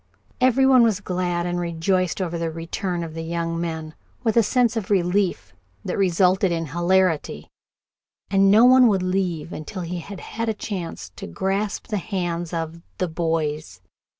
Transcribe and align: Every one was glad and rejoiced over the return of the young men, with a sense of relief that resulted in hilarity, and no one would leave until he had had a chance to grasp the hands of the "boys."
Every 0.39 0.65
one 0.65 0.81
was 0.81 0.99
glad 0.99 1.45
and 1.45 1.59
rejoiced 1.59 2.21
over 2.23 2.35
the 2.39 2.49
return 2.49 3.03
of 3.03 3.13
the 3.13 3.21
young 3.21 3.61
men, 3.61 3.93
with 4.23 4.35
a 4.35 4.41
sense 4.41 4.75
of 4.75 4.89
relief 4.89 5.53
that 5.85 5.95
resulted 5.95 6.51
in 6.51 6.65
hilarity, 6.73 7.51
and 8.31 8.49
no 8.49 8.65
one 8.65 8.87
would 8.87 9.03
leave 9.03 9.53
until 9.53 9.83
he 9.83 9.99
had 9.99 10.19
had 10.19 10.49
a 10.49 10.55
chance 10.55 11.11
to 11.17 11.27
grasp 11.27 11.85
the 11.89 11.99
hands 11.99 12.51
of 12.51 12.81
the 12.97 13.07
"boys." 13.07 13.79